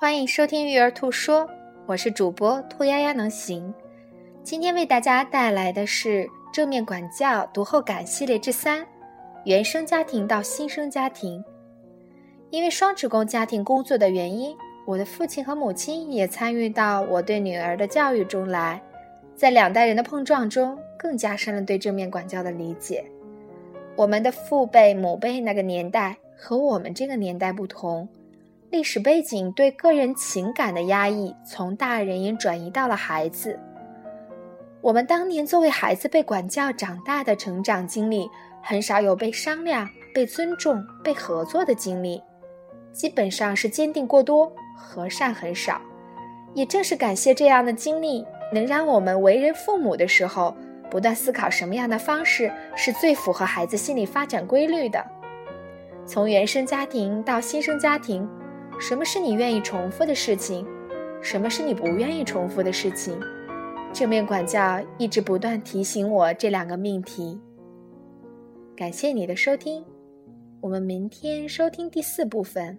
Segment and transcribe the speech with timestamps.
[0.00, 1.50] 欢迎收听育儿兔说，
[1.84, 3.74] 我是主播兔丫丫能行。
[4.44, 8.86] 今天为大家带来的是正面管教读后感系列之三：
[9.44, 11.44] 原生家庭到新生家庭。
[12.50, 14.56] 因为双职工家庭工作的原因，
[14.86, 18.80] 我的父亲和母亲也参与到我对女儿的教育中来，
[19.34, 23.04] 在两代人的碰撞中，更加深了对正面管教的理解。
[23.96, 28.08] 我们的父辈、母辈那个年代和我们这个年代不同。
[28.70, 33.58] 历史背景对个人情感的压抑，从大人也转移到了孩子。
[34.82, 38.28] 我们当年作为孩子被管教长大的成长经历，
[38.62, 42.22] 很少有被商量、被尊重、被合作的经历，
[42.92, 45.80] 基本上是坚定过多，和善很少。
[46.52, 50.54] 也正是感谢这样的经历，能让我们为人父母的时候，
[50.90, 55.02] 不断思考什么样的方式是最符合孩子心理发展规律的。
[56.04, 58.28] 从原生家庭到新生家庭。
[58.80, 60.64] 什么是你愿意重复的事情？
[61.20, 63.18] 什么是你不愿意重复的事情？
[63.92, 67.40] 正面管教一直不断提醒我这两个命题。
[68.76, 69.84] 感谢你的收听，
[70.60, 72.78] 我们明天收听第四部分。